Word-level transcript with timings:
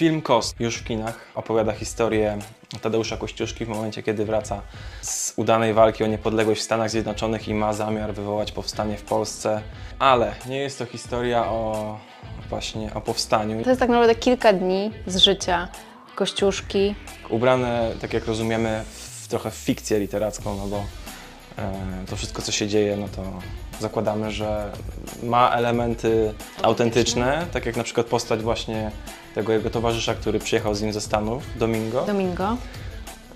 Film 0.00 0.22
Kost 0.22 0.60
już 0.60 0.76
w 0.76 0.84
kinach 0.84 1.26
opowiada 1.34 1.72
historię 1.72 2.38
Tadeusza 2.82 3.16
Kościuszki 3.16 3.64
w 3.64 3.68
momencie, 3.68 4.02
kiedy 4.02 4.24
wraca 4.24 4.62
z 5.02 5.32
udanej 5.36 5.74
walki 5.74 6.04
o 6.04 6.06
niepodległość 6.06 6.60
w 6.60 6.64
Stanach 6.64 6.90
Zjednoczonych 6.90 7.48
i 7.48 7.54
ma 7.54 7.72
zamiar 7.72 8.14
wywołać 8.14 8.52
powstanie 8.52 8.96
w 8.96 9.02
Polsce. 9.02 9.62
Ale 9.98 10.34
nie 10.46 10.58
jest 10.58 10.78
to 10.78 10.86
historia 10.86 11.46
o 11.46 11.98
właśnie 12.48 12.94
o 12.94 13.00
powstaniu. 13.00 13.62
To 13.62 13.70
jest 13.70 13.80
tak 13.80 13.88
naprawdę 13.88 14.14
kilka 14.14 14.52
dni 14.52 14.90
z 15.06 15.16
życia 15.16 15.68
Kościuszki. 16.14 16.94
Ubrane, 17.28 17.92
tak 18.00 18.12
jak 18.12 18.26
rozumiemy, 18.26 18.84
w, 18.84 19.28
trochę 19.28 19.50
w 19.50 19.54
fikcję 19.54 19.98
literacką, 19.98 20.56
no 20.56 20.66
bo 20.66 20.76
e, 21.58 22.04
to 22.10 22.16
wszystko, 22.16 22.42
co 22.42 22.52
się 22.52 22.68
dzieje, 22.68 22.96
no 22.96 23.08
to 23.08 23.22
zakładamy, 23.80 24.30
że 24.30 24.72
ma 25.22 25.50
elementy 25.50 26.34
autentyczne, 26.62 27.46
tak 27.52 27.66
jak 27.66 27.76
na 27.76 27.84
przykład 27.84 28.06
postać 28.06 28.42
właśnie 28.42 28.90
tego 29.34 29.52
jego 29.52 29.70
towarzysza, 29.70 30.14
który 30.14 30.38
przyjechał 30.38 30.74
z 30.74 30.82
nim 30.82 30.92
ze 30.92 31.00
Stanów, 31.00 31.42
Domingo. 31.56 32.02
Domingo. 32.02 32.56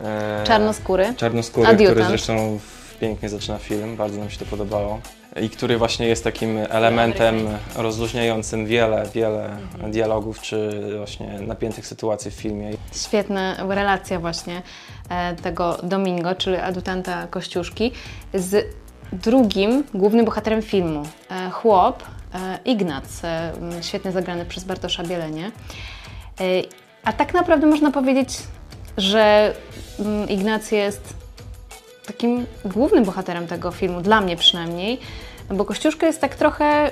E, 0.00 0.44
Czarnoskóry. 0.46 1.14
Czarnoskóry, 1.16 1.66
Adiutant. 1.68 1.96
który 1.96 2.08
zresztą 2.08 2.58
pięknie 3.00 3.28
zaczyna 3.28 3.58
film, 3.58 3.96
bardzo 3.96 4.18
nam 4.18 4.30
się 4.30 4.38
to 4.38 4.44
podobało. 4.44 5.00
I 5.42 5.50
który 5.50 5.78
właśnie 5.78 6.06
jest 6.06 6.24
takim 6.24 6.58
elementem 6.58 7.48
rozluźniającym 7.76 8.66
wiele, 8.66 9.06
wiele 9.14 9.56
dialogów 9.88 10.40
czy 10.40 10.82
właśnie 10.96 11.40
napiętych 11.40 11.86
sytuacji 11.86 12.30
w 12.30 12.34
filmie. 12.34 12.70
Świetna 12.92 13.56
relacja 13.68 14.20
właśnie 14.20 14.62
e, 15.08 15.34
tego 15.36 15.76
Domingo, 15.82 16.34
czyli 16.34 16.56
adutanta 16.56 17.26
Kościuszki, 17.26 17.92
z 18.34 18.66
drugim 19.12 19.84
głównym 19.94 20.24
bohaterem 20.24 20.62
filmu. 20.62 21.02
E, 21.30 21.50
chłop 21.50 22.02
Ignac, 22.64 23.04
e, 23.24 23.52
świetnie 23.80 24.12
zagrany 24.12 24.44
przez 24.44 24.64
Bartosza 24.64 25.02
Bielenie. 25.02 25.46
E, 26.40 26.44
a 27.04 27.12
tak 27.12 27.34
naprawdę 27.34 27.66
można 27.66 27.90
powiedzieć, 27.90 28.38
że 28.96 29.54
Ignacy 30.28 30.76
jest 30.76 31.14
takim 32.06 32.46
głównym 32.64 33.04
bohaterem 33.04 33.46
tego 33.46 33.70
filmu, 33.70 34.00
dla 34.00 34.20
mnie 34.20 34.36
przynajmniej, 34.36 35.00
bo 35.50 35.64
Kościuszka 35.64 36.06
jest 36.06 36.20
tak 36.20 36.34
trochę 36.34 36.90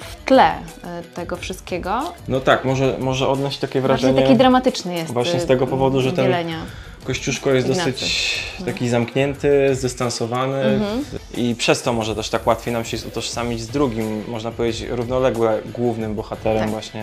w 0.00 0.24
tle 0.24 0.52
e, 0.52 1.02
tego 1.14 1.36
wszystkiego. 1.36 2.00
No 2.28 2.40
tak, 2.40 2.64
może, 2.64 2.96
może 3.00 3.28
odnieść 3.28 3.58
takie 3.58 3.80
Bardziej 3.80 3.98
wrażenie. 4.08 4.22
taki 4.22 4.36
dramatyczny 4.36 4.94
jest. 4.94 5.12
Właśnie 5.12 5.40
z 5.40 5.46
tego 5.46 5.66
powodu, 5.66 6.00
że 6.00 6.12
ten- 6.12 6.24
Bielenia. 6.24 6.58
Kościuszko 7.04 7.50
jest 7.50 7.68
Ignacy. 7.68 7.90
dosyć 7.92 8.38
taki 8.64 8.88
zamknięty, 8.88 9.74
zdystansowany 9.74 10.62
Mhm. 10.62 11.04
i 11.36 11.54
przez 11.54 11.82
to 11.82 11.92
może 11.92 12.14
też 12.14 12.28
tak 12.30 12.46
łatwiej 12.46 12.72
nam 12.74 12.84
się 12.84 12.96
utożsamić 13.08 13.60
z 13.60 13.68
drugim, 13.68 14.24
można 14.28 14.50
powiedzieć, 14.50 14.88
równolegle 14.90 15.60
głównym 15.72 16.14
bohaterem 16.14 16.60
Tak. 16.62 16.70
właśnie 16.70 17.02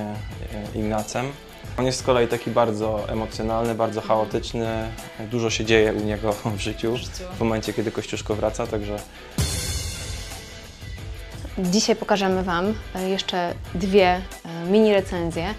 e, 0.75 0.79
Ignacem. 0.79 1.25
On 1.77 1.85
jest 1.85 1.99
z 1.99 2.03
kolei 2.03 2.27
taki 2.27 2.51
bardzo 2.51 3.09
emocjonalny, 3.09 3.75
bardzo 3.75 4.01
chaotyczny, 4.01 4.67
dużo 5.31 5.49
się 5.49 5.65
dzieje 5.65 5.93
u 5.93 5.99
niego 5.99 6.33
w 6.57 6.59
życiu 6.59 6.95
w 7.37 7.39
momencie, 7.39 7.73
kiedy 7.73 7.91
Kościuszko 7.91 8.35
wraca, 8.35 8.67
także 8.67 8.95
Dzisiaj 11.57 11.95
pokażemy 11.95 12.43
Wam 12.43 12.73
e, 12.95 13.09
jeszcze 13.09 13.53
dwie 13.75 14.07
e, 14.07 14.21
mini 14.71 14.93
recenzje 14.93 15.53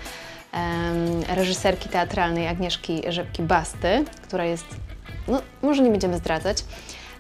reżyserki 1.29 1.89
teatralnej 1.89 2.49
Agnieszki 2.49 3.03
Rzepki-Basty, 3.09 4.05
która 4.23 4.45
jest, 4.45 4.67
no 5.29 5.43
może 5.63 5.83
nie 5.83 5.91
będziemy 5.91 6.17
zdradzać, 6.17 6.65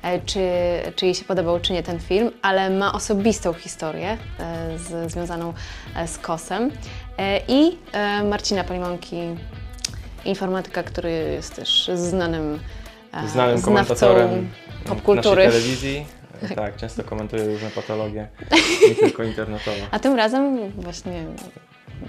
e, 0.02 0.20
czy, 0.20 0.41
czy 0.97 1.06
jej 1.06 1.14
się 1.14 1.24
podobał, 1.24 1.61
czy 1.61 1.72
nie 1.72 1.83
ten 1.83 2.00
film, 2.00 2.30
ale 2.42 2.70
ma 2.70 2.92
osobistą 2.92 3.52
historię 3.52 4.19
e, 4.39 4.78
z, 4.78 5.12
związaną 5.12 5.55
e, 5.97 6.08
z 6.08 6.19
kosem. 6.19 6.70
I 7.48 7.78
Marcina 8.30 8.64
Polimonki, 8.64 9.17
informatyka, 10.24 10.83
który 10.83 11.11
jest 11.11 11.56
też 11.56 11.90
znanym, 11.95 12.58
znanym 13.27 13.62
komentatorem 13.62 14.51
popkultury. 14.85 15.46
telewizji. 15.46 16.06
Tak, 16.56 16.77
często 16.77 17.05
komentuje 17.05 17.45
różne 17.45 17.70
patologie, 17.70 18.29
nie 18.89 18.95
tylko 19.06 19.23
internetowe. 19.23 19.77
A 19.90 19.98
tym 19.98 20.17
razem 20.17 20.73
właśnie 20.73 21.24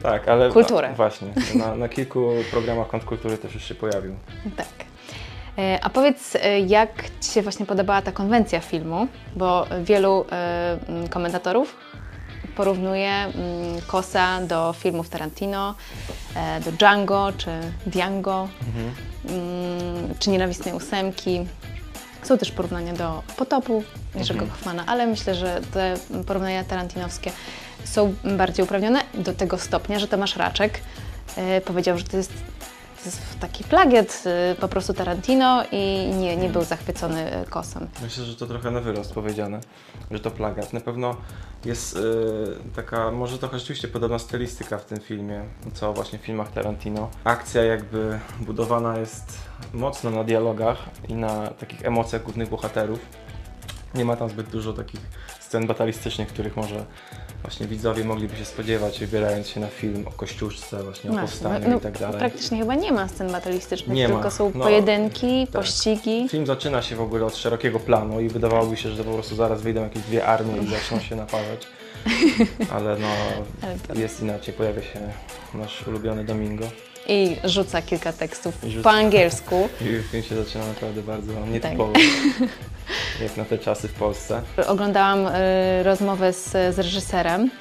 Tak, 0.01 0.27
ale 0.27 0.49
Kulturę. 0.51 0.89
a, 0.89 0.93
właśnie, 0.93 1.27
na, 1.55 1.75
na 1.75 1.89
kilku 1.89 2.29
programach 2.51 2.87
Kąt 2.87 3.03
Kultury 3.03 3.37
też 3.37 3.53
już 3.53 3.63
się 3.63 3.75
pojawił. 3.75 4.15
Tak. 4.57 4.67
E, 5.57 5.79
A 5.83 5.89
powiedz, 5.89 6.35
e, 6.35 6.59
jak 6.59 6.89
Ci 7.21 7.31
się 7.31 7.41
właśnie 7.41 7.65
podobała 7.65 8.01
ta 8.01 8.11
konwencja 8.11 8.59
filmu, 8.59 9.07
bo 9.35 9.65
wielu 9.83 10.25
m, 10.89 11.07
komentatorów 11.09 11.75
porównuje 12.55 13.11
Kosa 13.87 14.41
do 14.41 14.73
filmów 14.73 15.09
Tarantino, 15.09 15.75
do 16.65 16.71
Django 16.71 17.31
czy 17.37 17.49
Django, 17.85 18.47
mm, 19.29 20.13
czy 20.19 20.29
Nienawistnej 20.29 20.73
Ósemki. 20.73 21.45
Są 22.23 22.37
też 22.37 22.51
porównania 22.51 22.93
do 22.93 23.23
Potopu 23.37 23.83
Jerzego 24.15 24.45
Hoffmana, 24.45 24.83
ale 24.87 25.07
myślę, 25.07 25.35
że 25.35 25.61
te 25.73 25.93
porównania 26.27 26.63
tarantinowskie 26.63 27.31
są 27.83 28.15
bardziej 28.37 28.65
uprawnione 28.65 29.01
do 29.13 29.33
tego 29.33 29.57
stopnia, 29.57 29.99
że 29.99 30.07
Tomasz 30.07 30.35
Raczek 30.35 30.81
e, 31.37 31.61
powiedział, 31.61 31.97
że 31.97 32.03
to 32.03 32.17
jest, 32.17 32.33
to 32.99 33.05
jest 33.05 33.39
taki 33.39 33.63
plagiat 33.63 34.23
e, 34.25 34.55
po 34.55 34.67
prostu 34.67 34.93
Tarantino 34.93 35.63
i 35.71 36.11
nie, 36.17 36.37
nie 36.37 36.49
był 36.49 36.63
zachwycony 36.63 37.31
e, 37.31 37.45
kosem. 37.45 37.87
Myślę, 38.01 38.23
że 38.23 38.35
to 38.35 38.47
trochę 38.47 38.71
na 38.71 38.81
wyrost 38.81 39.13
powiedziane, 39.13 39.59
że 40.11 40.19
to 40.19 40.31
plagiat. 40.31 40.73
Na 40.73 40.79
pewno 40.81 41.15
jest 41.65 41.97
taka, 42.75 43.11
może 43.11 43.37
trochę 43.37 43.59
rzeczywiście 43.59 43.87
podobna 43.87 44.19
stylistyka 44.19 44.77
w 44.77 44.85
tym 44.85 44.99
filmie, 44.99 45.43
co 45.73 45.93
właśnie 45.93 46.19
w 46.19 46.21
filmach 46.21 46.51
Tarantino. 46.51 47.09
Akcja 47.23 47.63
jakby 47.63 48.19
budowana 48.39 48.97
jest 48.97 49.37
mocno 49.73 50.09
na 50.09 50.23
dialogach 50.23 50.77
i 51.07 51.13
na 51.13 51.47
takich 51.47 51.85
emocjach 51.85 52.23
głównych 52.23 52.49
bohaterów. 52.49 52.99
Nie 53.95 54.05
ma 54.05 54.15
tam 54.15 54.29
zbyt 54.29 54.49
dużo 54.49 54.73
takich 54.73 55.01
scen 55.39 55.67
batalistycznych, 55.67 56.27
których 56.27 56.55
może 56.55 56.85
właśnie 57.43 57.67
widzowie 57.67 58.03
mogliby 58.03 58.35
się 58.37 58.45
spodziewać, 58.45 58.99
wybierając 58.99 59.47
się 59.47 59.59
na 59.59 59.67
film 59.67 60.07
o 60.07 60.11
Kościuszce, 60.11 60.83
właśnie 60.83 61.11
o 61.11 61.13
powstaniu 61.13 61.69
no, 61.69 61.77
i 61.77 61.79
tak 61.79 61.97
dalej. 61.99 62.19
Praktycznie 62.19 62.57
chyba 62.59 62.75
nie 62.75 62.91
ma 62.91 63.07
scen 63.07 63.31
batalistycznych, 63.31 63.95
Nie 63.97 64.07
ma. 64.07 64.13
tylko 64.15 64.31
są 64.31 64.51
No, 64.55 64.63
pojedynki, 64.63 65.47
tak. 65.47 65.61
pościgi. 65.61 66.29
Film 66.29 66.45
zaczyna 66.45 66.81
się 66.81 66.95
w 66.95 67.01
ogóle 67.01 67.25
od 67.25 67.35
szerokiego 67.37 67.79
planu 67.79 68.19
i 68.21 68.29
wydawałoby 68.29 68.77
się, 68.77 68.89
że 68.89 69.03
po 69.03 69.13
prostu 69.13 69.35
zaraz 69.35 69.61
wyjdą 69.61 69.83
jakieś 69.83 70.01
dwie 70.03 70.25
armie 70.25 70.57
i 70.57 70.67
zaczną 70.67 70.99
się 70.99 71.15
naparzać. 71.15 71.67
Ale 72.75 72.97
no, 72.99 73.07
Ale 73.89 73.99
jest 73.99 74.21
inaczej. 74.21 74.53
Pojawia 74.53 74.81
się 74.81 74.99
nasz 75.53 75.87
ulubiony 75.87 76.23
Domingo 76.23 76.65
I 77.07 77.35
rzuca 77.43 77.81
kilka 77.81 78.13
tekstów 78.13 78.57
po 78.83 78.91
angielsku. 78.91 79.69
i 79.81 80.03
film 80.11 80.23
się 80.23 80.43
zaczyna 80.43 80.67
naprawdę 80.67 81.01
bardzo 81.01 81.33
nietypowo, 81.45 81.93
Tak. 81.93 82.01
jak 83.23 83.37
na 83.37 83.45
te 83.45 83.57
czasy 83.57 83.87
w 83.87 83.93
Polsce. 83.93 84.41
Oglądałam 84.67 85.27
y, 85.27 85.31
rozmowę 85.83 86.33
z, 86.33 86.49
z 86.75 86.79
reżyserem. 86.79 87.51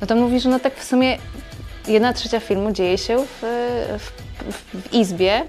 No 0.00 0.06
to 0.06 0.16
mówi, 0.16 0.40
że 0.40 0.48
no 0.48 0.60
tak 0.60 0.76
w 0.76 0.84
sumie 0.84 1.18
jedna 1.88 2.12
trzecia 2.12 2.40
filmu 2.40 2.72
dzieje 2.72 2.98
się 2.98 3.16
w, 3.18 3.28
w, 3.98 4.10
w, 4.52 4.82
w 4.88 4.92
izbie 4.94 5.42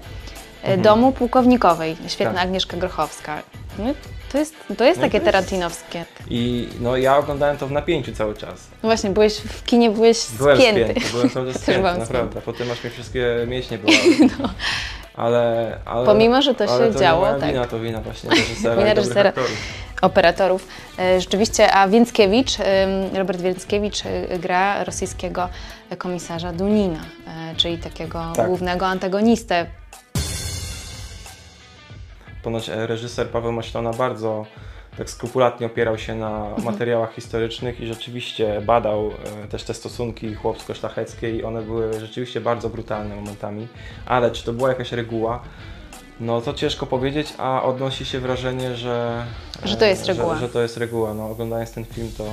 y, 0.68 0.76
domu 0.78 1.12
pułkownikowej. 1.12 1.96
Świetna 2.06 2.24
Mhm. 2.30 2.34
Tak. 2.36 2.44
Agnieszka 2.44 2.76
Grochowska. 2.76 3.42
No, 3.78 3.84
to 4.34 4.38
jest, 4.38 4.54
to 4.78 4.84
jest 4.84 5.00
No 5.00 5.06
takie 5.06 5.20
to 5.20 5.24
jest- 5.26 5.32
tarantinowskie. 5.32 6.04
I 6.30 6.68
no 6.80 6.96
ja 6.96 7.16
oglądałem 7.18 7.56
to 7.56 7.66
w 7.66 7.72
napięciu 7.72 8.12
cały 8.12 8.34
czas. 8.34 8.54
No 8.82 8.88
właśnie, 8.88 9.10
byłeś 9.10 9.36
w 9.36 9.64
kinie, 9.64 9.90
byłeś 9.90 10.26
Byłem 10.38 10.56
spięty. 10.56 10.84
spięty, 10.90 11.10
byłem 11.12 11.30
cały 11.30 11.52
czas 11.52 11.62
spięty, 11.62 11.82
naprawdę. 11.98 12.40
Potem 12.40 12.70
aż 12.70 12.84
mi 12.84 12.90
wszystkie 12.90 13.26
mięśnie 13.48 13.78
bolały. 13.82 14.04
Ale, 15.16 15.76
ale, 15.84 16.06
Pomimo, 16.06 16.42
że 16.42 16.54
to 16.54 16.66
się 16.66 16.92
to 16.92 17.00
działo, 17.00 17.34
nie 17.34 17.40
tak. 17.40 17.50
wina, 17.50 17.66
to 17.66 17.80
wina 17.80 18.00
właśnie 18.00 18.30
reżysera 18.30 18.76
Wina 18.76 18.94
reżysera. 18.94 19.32
operatorów. 20.02 20.66
E, 20.98 21.20
Rzeczywiście, 21.20 21.72
a 21.72 21.88
Więckiewicz, 21.88 22.50
Robert 23.14 23.40
Więckiewicz 23.40 24.06
e, 24.06 24.38
gra 24.38 24.84
rosyjskiego 24.84 25.48
komisarza 25.98 26.52
Dunina, 26.52 27.00
e, 27.26 27.54
czyli 27.56 27.78
takiego 27.78 28.32
Tak. 28.36 28.46
głównego 28.46 28.86
antagonistę. 28.86 29.66
Ponoć 32.44 32.68
e, 32.68 32.86
reżyser 32.86 33.28
Paweł 33.28 33.52
Maślona 33.52 33.90
bardzo 33.90 34.46
tak 34.98 35.10
skrupulatnie 35.10 35.66
opierał 35.66 35.98
się 35.98 36.14
na 36.14 36.46
materiałach 36.64 37.14
historycznych 37.14 37.80
i 37.80 37.86
rzeczywiście 37.86 38.62
badał 38.66 39.10
e, 39.44 39.48
też 39.48 39.64
te 39.64 39.74
stosunki 39.74 40.34
chłopsko-szlacheckie 40.34 41.30
i 41.36 41.44
one 41.44 41.62
były 41.62 42.00
rzeczywiście 42.00 42.40
bardzo 42.40 42.68
brutalne 42.68 43.16
momentami. 43.16 43.68
Ale 44.06 44.30
czy 44.30 44.44
to 44.44 44.52
była 44.52 44.68
jakaś 44.68 44.92
reguła? 44.92 45.42
No 46.20 46.40
to 46.40 46.54
ciężko 46.54 46.86
powiedzieć, 46.86 47.34
a 47.38 47.62
odnosi 47.62 48.04
się 48.04 48.20
wrażenie, 48.20 48.76
że... 48.76 49.24
Że 49.64 49.76
to 49.76 49.84
jest 49.84 50.04
e, 50.04 50.12
reguła. 50.12 50.34
Że, 50.34 50.40
że 50.40 50.48
to 50.48 50.62
jest 50.62 50.76
reguła. 50.76 51.14
No, 51.14 51.30
oglądając 51.30 51.72
ten 51.72 51.84
film, 51.84 52.10
to, 52.18 52.24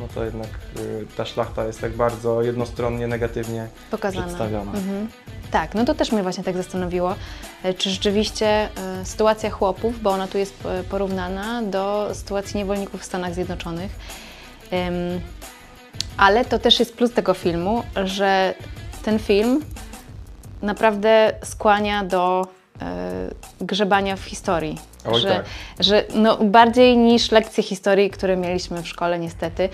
no 0.00 0.08
to 0.14 0.24
jednak 0.24 0.48
y, 0.76 1.06
ta 1.16 1.24
szlachta 1.24 1.64
jest 1.64 1.80
tak 1.80 1.92
bardzo 1.92 2.42
jednostronnie, 2.42 3.06
negatywnie 3.06 3.68
Pokazana. 3.90 4.26
przedstawiona. 4.26 4.72
Mhm. 4.72 5.08
Tak, 5.50 5.74
no 5.74 5.84
to 5.84 5.94
też 5.94 6.12
mnie 6.12 6.22
właśnie 6.22 6.44
tak 6.44 6.56
zastanowiło, 6.56 7.14
e, 7.62 7.74
czy 7.74 7.90
rzeczywiście 7.90 8.46
e, 8.46 8.68
sytuacja 9.04 9.50
chłopów, 9.50 10.02
bo 10.02 10.10
ona 10.10 10.28
tu 10.28 10.38
jest 10.38 10.54
porównana 10.90 11.62
do 11.62 12.08
sytuacji 12.12 12.58
niewolników 12.58 13.00
w 13.00 13.04
Stanach 13.04 13.34
Zjednoczonych. 13.34 13.90
Ale 16.16 16.44
to 16.44 16.58
też 16.58 16.80
jest 16.80 16.96
plus 16.96 17.12
tego 17.12 17.34
filmu, 17.34 17.82
że 18.04 18.54
ten 19.02 19.18
film 19.18 19.60
naprawdę 20.62 21.32
skłania 21.44 22.04
do 22.04 22.46
grzebania 23.60 24.16
w 24.16 24.24
historii. 24.24 24.78
Oj, 25.04 25.20
że 25.20 25.28
tak. 25.28 25.44
że 25.80 26.04
no, 26.14 26.36
bardziej 26.36 26.96
niż 26.96 27.30
lekcje 27.30 27.62
historii, 27.62 28.10
które 28.10 28.36
mieliśmy 28.36 28.82
w 28.82 28.88
szkole, 28.88 29.18
niestety. 29.18 29.68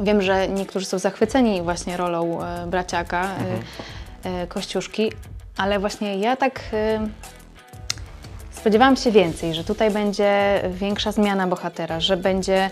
Wiem, 0.00 0.22
że 0.22 0.48
niektórzy 0.48 0.86
są 0.86 0.98
zachwyceni 0.98 1.62
właśnie 1.62 1.96
rolą 1.96 2.42
e, 2.42 2.66
braciaka 2.66 3.24
e, 4.24 4.42
e, 4.42 4.46
Kościuszki, 4.46 5.12
ale 5.56 5.78
właśnie 5.78 6.18
ja 6.18 6.36
tak 6.36 6.60
e, 6.72 7.08
spodziewałam 8.50 8.96
się 8.96 9.10
więcej, 9.10 9.54
że 9.54 9.64
tutaj 9.64 9.90
będzie 9.90 10.62
większa 10.70 11.12
zmiana 11.12 11.46
bohatera, 11.46 12.00
że 12.00 12.16
będzie 12.16 12.70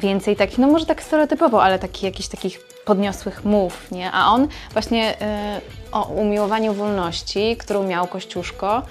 więcej 0.00 0.36
takich, 0.36 0.58
no 0.58 0.66
może 0.66 0.86
tak 0.86 1.02
stereotypowo, 1.02 1.62
ale 1.62 1.78
taki, 1.78 2.06
jakichś 2.06 2.28
takich 2.28 2.60
podniosłych 2.84 3.44
mów, 3.44 3.90
nie? 3.90 4.12
A 4.12 4.26
on 4.26 4.48
właśnie 4.72 5.20
e, 5.20 5.60
o 5.92 6.02
umiłowaniu 6.04 6.74
wolności, 6.74 7.56
którą 7.56 7.82
miał 7.82 8.06
Kościuszko, 8.06 8.82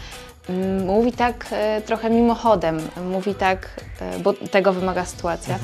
mm, 0.50 0.86
mówi 0.86 1.12
tak 1.12 1.46
e, 1.52 1.82
trochę 1.82 2.10
mimochodem, 2.10 2.80
mówi 3.12 3.36
tak, 3.36 3.70
e, 4.02 4.20
bo 4.20 4.34
tego 4.34 4.74
wymaga 4.74 5.06
sytuacja. 5.06 5.60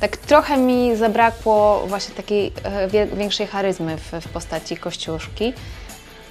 Tak 0.00 0.16
trochę 0.16 0.56
mi 0.56 0.96
zabrakło 0.96 1.84
właśnie 1.86 2.14
takiej 2.14 2.52
wie, 2.88 3.06
większej 3.06 3.46
charyzmy 3.46 3.96
w, 3.96 4.12
w 4.12 4.28
postaci 4.28 4.76
Kościuszki, 4.76 5.52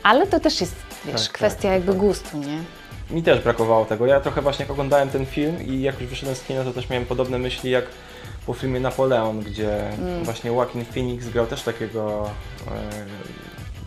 ale 0.03 0.27
to 0.27 0.39
też 0.39 0.61
jest, 0.61 0.75
wiesz, 1.05 1.13
Tak, 1.13 1.23
tak, 1.23 1.31
kwestia 1.31 1.73
jakby 1.73 1.93
gustu, 1.93 2.37
nie? 2.37 2.57
Mi 3.11 3.23
też 3.23 3.39
brakowało 3.39 3.85
tego. 3.85 4.05
Ja 4.05 4.19
trochę 4.19 4.41
właśnie 4.41 4.63
jak 4.63 4.71
oglądałem 4.71 5.09
ten 5.09 5.25
film 5.25 5.67
i 5.67 5.81
jak 5.81 6.01
już 6.01 6.09
wyszedłem 6.09 6.35
z 6.35 6.43
kina, 6.43 6.63
to 6.63 6.73
też 6.73 6.89
miałem 6.89 7.05
podobne 7.05 7.39
myśli 7.39 7.71
jak 7.71 7.85
po 8.45 8.53
filmie 8.53 8.79
Napoleon, 8.79 9.39
gdzie 9.39 9.89
Mm. 9.89 10.23
właśnie 10.23 10.51
Joaquin 10.51 10.85
Phoenix 10.85 11.29
grał 11.29 11.45
też 11.45 11.61
takiego 11.63 12.29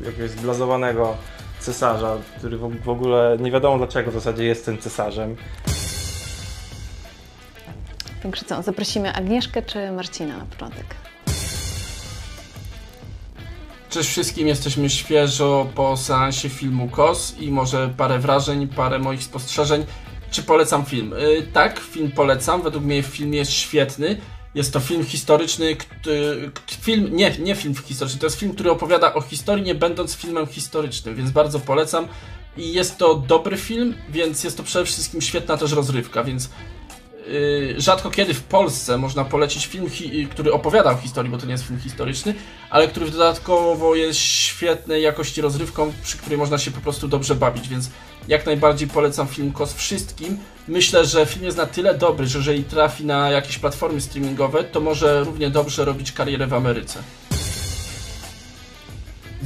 e, 0.00 0.06
jakiegoś 0.06 0.30
zblazowanego 0.30 1.16
cesarza, 1.60 2.16
który 2.38 2.58
w, 2.58 2.84
w 2.84 2.88
ogóle 2.88 3.36
nie 3.40 3.50
wiadomo 3.50 3.78
dlaczego 3.78 4.10
w 4.10 4.14
zasadzie 4.14 4.44
jest 4.44 4.64
tym 4.64 4.78
cesarzem. 4.78 5.36
Także 8.22 8.44
co, 8.44 8.62
zaprosimy 8.62 9.12
Agnieszkę 9.14 9.62
czy 9.62 9.90
Marcina 9.92 10.36
na 10.38 10.44
początek? 10.44 10.86
Cześć 13.96 14.10
wszystkim, 14.10 14.48
jesteśmy 14.48 14.90
świeżo 14.90 15.66
po 15.74 15.96
seansie 15.96 16.48
filmu 16.48 16.88
KOS 16.88 17.34
i 17.40 17.50
może 17.50 17.94
parę 17.96 18.18
wrażeń, 18.18 18.68
parę 18.68 18.98
moich 18.98 19.22
spostrzeżeń. 19.22 19.84
Czy 20.30 20.42
polecam 20.42 20.84
film? 20.84 21.14
Yy, 21.18 21.42
tak, 21.52 21.80
film 21.80 22.10
polecam. 22.10 22.62
Według 22.62 22.84
mnie 22.84 23.02
film 23.02 23.34
jest 23.34 23.52
świetny. 23.52 24.20
Jest 24.54 24.72
to 24.72 24.80
film 24.80 25.04
historyczny, 25.04 25.76
film, 26.80 27.16
nie, 27.16 27.38
nie 27.38 27.54
film 27.54 27.74
historyczny, 27.74 28.20
to 28.20 28.26
jest 28.26 28.38
film, 28.38 28.52
który 28.54 28.70
opowiada 28.70 29.14
o 29.14 29.20
historii, 29.20 29.64
nie 29.64 29.74
będąc 29.74 30.14
filmem 30.14 30.46
historycznym, 30.46 31.14
więc 31.14 31.30
bardzo 31.30 31.60
polecam. 31.60 32.08
I 32.56 32.72
jest 32.72 32.98
to 32.98 33.14
dobry 33.14 33.56
film, 33.56 33.94
więc 34.08 34.44
jest 34.44 34.56
to 34.56 34.62
przede 34.62 34.84
wszystkim 34.84 35.20
świetna 35.20 35.56
też 35.56 35.72
rozrywka, 35.72 36.24
więc 36.24 36.50
rzadko 37.76 38.10
kiedy 38.10 38.34
w 38.34 38.42
Polsce 38.42 38.98
można 38.98 39.24
polecić 39.24 39.66
film, 39.66 39.90
hi- 39.90 40.26
który 40.30 40.52
opowiada 40.52 40.90
o 40.90 40.96
historii, 40.96 41.30
bo 41.32 41.38
to 41.38 41.46
nie 41.46 41.52
jest 41.52 41.66
film 41.66 41.80
historyczny, 41.80 42.34
ale 42.70 42.88
który 42.88 43.10
dodatkowo 43.10 43.94
jest 43.94 44.18
świetnej 44.18 45.02
jakości 45.02 45.40
rozrywką, 45.40 45.92
przy 46.02 46.18
której 46.18 46.38
można 46.38 46.58
się 46.58 46.70
po 46.70 46.80
prostu 46.80 47.08
dobrze 47.08 47.34
bawić, 47.34 47.68
więc 47.68 47.90
jak 48.28 48.46
najbardziej 48.46 48.88
polecam 48.88 49.26
film 49.28 49.52
KOS 49.52 49.74
wszystkim. 49.74 50.38
Myślę, 50.68 51.04
że 51.06 51.26
film 51.26 51.44
jest 51.44 51.56
na 51.56 51.66
tyle 51.66 51.94
dobry, 51.94 52.26
że 52.26 52.38
jeżeli 52.38 52.64
trafi 52.64 53.04
na 53.04 53.30
jakieś 53.30 53.58
platformy 53.58 54.00
streamingowe, 54.00 54.64
to 54.64 54.80
może 54.80 55.24
równie 55.24 55.50
dobrze 55.50 55.84
robić 55.84 56.12
karierę 56.12 56.46
w 56.46 56.54
Ameryce. 56.54 57.02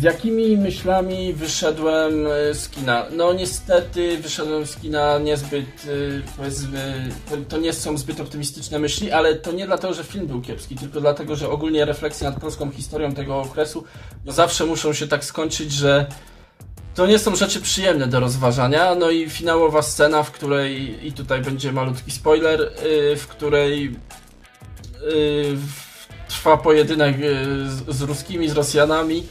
Z 0.00 0.02
jakimi 0.02 0.56
myślami 0.56 1.34
wyszedłem 1.34 2.26
e, 2.26 2.54
z 2.54 2.68
kina? 2.68 3.06
No 3.16 3.32
niestety 3.32 4.18
wyszedłem 4.18 4.66
z 4.66 4.76
kina 4.76 5.18
niezbyt, 5.18 5.66
e, 5.66 6.36
powiedzmy, 6.36 7.08
to, 7.30 7.36
to 7.48 7.58
nie 7.58 7.72
są 7.72 7.98
zbyt 7.98 8.20
optymistyczne 8.20 8.78
myśli, 8.78 9.12
ale 9.12 9.34
to 9.34 9.52
nie 9.52 9.66
dlatego, 9.66 9.94
że 9.94 10.04
film 10.04 10.26
był 10.26 10.40
kiepski, 10.40 10.76
tylko 10.76 11.00
dlatego, 11.00 11.36
że 11.36 11.50
ogólnie 11.50 11.84
refleksje 11.84 12.30
nad 12.30 12.40
polską 12.40 12.70
historią 12.70 13.14
tego 13.14 13.40
okresu 13.40 13.84
no 14.24 14.32
zawsze 14.32 14.66
muszą 14.66 14.92
się 14.92 15.08
tak 15.08 15.24
skończyć, 15.24 15.72
że 15.72 16.06
to 16.94 17.06
nie 17.06 17.18
są 17.18 17.36
rzeczy 17.36 17.60
przyjemne 17.60 18.06
do 18.06 18.20
rozważania. 18.20 18.94
No 18.94 19.10
i 19.10 19.30
finałowa 19.30 19.82
scena, 19.82 20.22
w 20.22 20.30
której, 20.30 21.06
i 21.06 21.12
tutaj 21.12 21.40
będzie 21.40 21.72
malutki 21.72 22.10
spoiler, 22.10 22.62
e, 22.62 23.16
w 23.16 23.26
której 23.26 23.96
trwa 26.28 26.56
pojedynek 26.56 27.16
z, 27.66 27.96
z 27.96 28.02
ruskimi, 28.02 28.48
z 28.48 28.52
Rosjanami. 28.52 29.22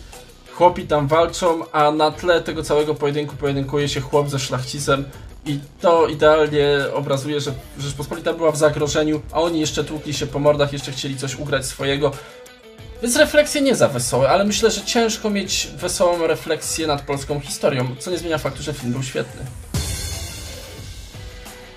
Chłopi 0.60 0.88
tam 0.88 1.08
walczą, 1.08 1.72
a 1.72 1.92
na 1.92 2.12
tle 2.12 2.42
tego 2.42 2.64
całego 2.64 2.96
pojedynku 2.96 3.36
pojedynkuje 3.36 3.90
się 3.90 4.02
chłop 4.02 4.30
ze 4.30 4.40
szlachcicem 4.40 5.06
i 5.46 5.60
to 5.82 6.08
idealnie 6.08 6.68
obrazuje, 6.94 7.42
że 7.42 7.52
Rzeczpospolita 7.80 8.34
była 8.34 8.52
w 8.52 8.58
zagrożeniu, 8.58 9.22
a 9.32 9.42
oni 9.42 9.60
jeszcze 9.60 9.84
tłukli 9.84 10.14
się 10.14 10.28
po 10.28 10.40
mordach, 10.40 10.74
jeszcze 10.74 10.92
chcieli 10.92 11.18
coś 11.18 11.36
ugrać 11.36 11.66
swojego. 11.66 12.12
Więc 13.02 13.16
refleksje 13.16 13.62
nie 13.62 13.76
za 13.76 13.88
wesołe, 13.88 14.30
ale 14.30 14.46
myślę, 14.46 14.72
że 14.72 14.82
ciężko 14.82 15.30
mieć 15.30 15.68
wesołą 15.78 16.28
refleksję 16.28 16.88
nad 16.88 17.02
polską 17.02 17.40
historią, 17.40 17.96
co 18.00 18.12
nie 18.12 18.18
zmienia 18.18 18.38
faktu, 18.38 18.64
że 18.64 18.74
film 18.74 18.92
był 18.92 19.04
świetny. 19.04 19.42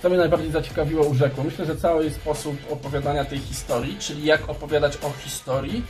Co 0.03 0.09
mnie 0.09 0.19
najbardziej 0.19 0.51
zaciekawiło, 0.51 1.07
urzekło. 1.07 1.45
Myślę, 1.45 1.67
że 1.67 1.77
cały 1.77 2.11
sposób 2.11 2.57
opowiadania 2.71 3.25
tej 3.25 3.39
historii, 3.39 3.97
czyli 3.99 4.25
jak 4.25 4.49
opowiadać 4.49 4.99
o 5.03 5.13
historii, 5.25 5.85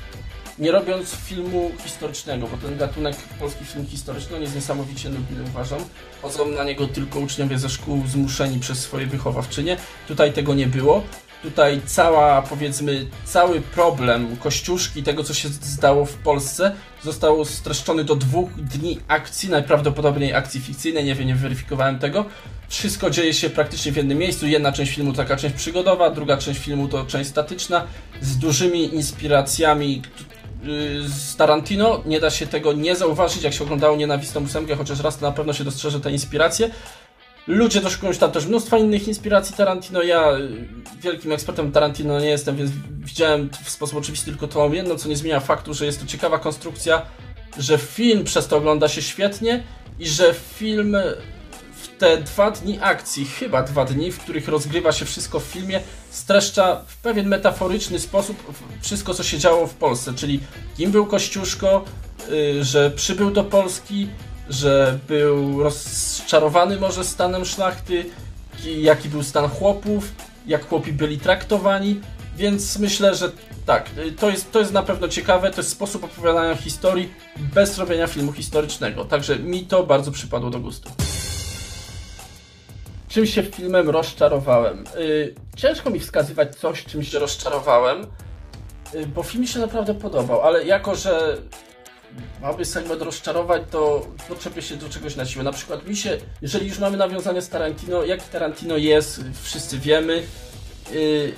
nie 0.58 0.72
robiąc 0.72 1.10
filmu 1.10 1.70
historycznego, 1.84 2.46
bo 2.46 2.56
ten 2.56 2.78
gatunek 2.78 3.16
polski 3.40 3.64
film 3.64 3.86
historyczny 3.86 4.40
jest 4.40 4.54
niesamowicie 4.54 5.08
nudny, 5.08 5.42
uważam. 5.46 5.80
Chodzą 6.22 6.48
na 6.48 6.64
niego 6.64 6.88
tylko 6.88 7.18
uczniowie 7.18 7.58
ze 7.58 7.68
szkół 7.68 8.06
zmuszeni 8.06 8.60
przez 8.60 8.78
swoje 8.78 9.06
wychowawczynie. 9.06 9.76
Tutaj 10.08 10.32
tego 10.32 10.54
nie 10.54 10.66
było. 10.66 11.02
Tutaj 11.42 11.80
cała, 11.86 12.42
powiedzmy, 12.42 13.06
cały 13.24 13.60
problem 13.60 14.36
Kościuszki, 14.36 15.02
tego 15.02 15.24
co 15.24 15.34
się 15.34 15.48
zdało 15.48 16.04
w 16.04 16.14
Polsce, 16.14 16.74
został 17.02 17.44
streszczony 17.44 18.04
do 18.04 18.16
dwóch 18.16 18.50
dni 18.54 18.98
akcji, 19.08 19.48
najprawdopodobniej 19.48 20.34
akcji 20.34 20.60
fikcyjnej, 20.60 21.04
nie 21.04 21.14
wiem, 21.14 21.26
nie 21.26 21.34
weryfikowałem 21.34 21.98
tego. 21.98 22.24
Wszystko 22.68 23.10
dzieje 23.10 23.34
się 23.34 23.50
praktycznie 23.50 23.92
w 23.92 23.96
jednym 23.96 24.18
miejscu. 24.18 24.46
Jedna 24.46 24.72
część 24.72 24.94
filmu 24.94 25.12
to 25.12 25.16
taka 25.16 25.36
część 25.36 25.54
przygodowa, 25.54 26.10
druga 26.10 26.36
część 26.36 26.60
filmu 26.60 26.88
to 26.88 27.06
część 27.06 27.30
statyczna, 27.30 27.86
z 28.20 28.38
dużymi 28.38 28.94
inspiracjami 28.94 30.02
z 31.06 31.36
Tarantino. 31.36 32.02
Nie 32.06 32.20
da 32.20 32.30
się 32.30 32.46
tego 32.46 32.72
nie 32.72 32.96
zauważyć, 32.96 33.42
jak 33.42 33.54
się 33.54 33.64
oglądało 33.64 33.96
Nienawistną 33.96 34.44
ósemkę, 34.44 34.76
chociaż 34.76 35.00
raz 35.00 35.18
to 35.18 35.26
na 35.26 35.32
pewno 35.32 35.52
się 35.52 35.64
dostrzeże 35.64 36.00
te 36.00 36.12
inspiracje. 36.12 36.70
Ludzie 37.46 37.80
doszukują 37.80 38.12
się 38.12 38.18
tam 38.18 38.32
też 38.32 38.46
mnóstwa 38.46 38.78
innych 38.78 39.08
inspiracji 39.08 39.56
Tarantino. 39.56 40.02
Ja 40.02 40.32
y, 40.32 40.48
wielkim 41.00 41.32
ekspertem 41.32 41.72
Tarantino 41.72 42.20
nie 42.20 42.28
jestem, 42.28 42.56
więc 42.56 42.70
widziałem 42.90 43.50
w 43.64 43.70
sposób 43.70 43.98
oczywisty 43.98 44.30
tylko 44.30 44.48
tą 44.48 44.72
jedną, 44.72 44.98
co 44.98 45.08
nie 45.08 45.16
zmienia 45.16 45.40
faktu, 45.40 45.74
że 45.74 45.86
jest 45.86 46.00
to 46.00 46.06
ciekawa 46.06 46.38
konstrukcja, 46.38 47.02
że 47.58 47.78
film 47.78 48.24
przez 48.24 48.48
to 48.48 48.56
ogląda 48.56 48.88
się 48.88 49.02
świetnie 49.02 49.62
i 49.98 50.08
że 50.08 50.34
film 50.34 50.96
te 52.02 52.16
dwa 52.16 52.50
dni 52.50 52.78
akcji, 52.80 53.24
chyba 53.24 53.62
dwa 53.62 53.84
dni, 53.84 54.12
w 54.12 54.18
których 54.18 54.48
rozgrywa 54.48 54.92
się 54.92 55.04
wszystko 55.04 55.40
w 55.40 55.44
filmie, 55.44 55.80
streszcza 56.10 56.80
w 56.86 56.96
pewien 56.96 57.28
metaforyczny 57.28 57.98
sposób 57.98 58.36
wszystko, 58.80 59.14
co 59.14 59.22
się 59.22 59.38
działo 59.38 59.66
w 59.66 59.74
Polsce, 59.74 60.14
czyli 60.14 60.40
kim 60.76 60.90
był 60.90 61.06
Kościuszko, 61.06 61.84
y, 62.30 62.64
że 62.64 62.90
przybył 62.90 63.30
do 63.30 63.44
Polski, 63.44 64.08
że 64.50 64.98
był 65.08 65.62
rozczarowany 65.62 66.80
może 66.80 67.04
stanem 67.04 67.44
szlachty, 67.44 68.04
jaki 68.64 69.08
był 69.08 69.22
stan 69.22 69.48
chłopów, 69.48 70.12
jak 70.46 70.68
chłopi 70.68 70.92
byli 70.92 71.18
traktowani, 71.18 72.00
więc 72.36 72.78
myślę, 72.78 73.14
że 73.14 73.32
tak, 73.66 73.90
y, 73.98 74.12
to 74.12 74.30
jest, 74.30 74.52
to 74.52 74.58
jest 74.58 74.72
na 74.72 74.82
pewno 74.82 75.08
ciekawe, 75.08 75.50
to 75.50 75.56
jest 75.56 75.70
sposób 75.70 76.04
opowiadania 76.04 76.56
historii 76.56 77.14
bez 77.36 77.78
robienia 77.78 78.06
filmu 78.06 78.32
historycznego, 78.32 79.04
także 79.04 79.38
mi 79.38 79.66
to 79.66 79.82
bardzo 79.82 80.12
przypadło 80.12 80.50
do 80.50 80.60
gustu. 80.60 80.90
Czym 83.12 83.26
się 83.26 83.42
filmem 83.42 83.90
rozczarowałem? 83.90 84.84
Y, 84.96 85.34
ciężko 85.56 85.90
mi 85.90 86.00
wskazywać 86.00 86.56
coś, 86.56 86.84
czym 86.84 87.02
się 87.02 87.18
rozczarowałem, 87.18 88.06
y, 88.94 89.06
bo 89.06 89.22
film 89.22 89.40
mi 89.40 89.48
się 89.48 89.58
naprawdę 89.58 89.94
podobał, 89.94 90.40
ale 90.40 90.64
jako, 90.64 90.94
że 90.94 91.36
mamy 92.42 92.64
segment 92.64 93.02
rozczarowań, 93.02 93.64
to 93.70 94.06
potrzebuję 94.28 94.62
się 94.62 94.76
do 94.76 94.88
czegoś 94.88 95.16
na 95.16 95.26
siłę. 95.26 95.44
Na 95.44 95.52
przykład 95.52 95.86
mi 95.86 95.96
się, 95.96 96.18
jeżeli 96.42 96.68
już 96.68 96.78
mamy 96.78 96.96
nawiązanie 96.96 97.42
z 97.42 97.48
Tarantino, 97.48 98.04
jak 98.04 98.28
Tarantino 98.28 98.76
jest, 98.76 99.20
wszyscy 99.42 99.78
wiemy. 99.78 100.22
Yy, 100.92 101.32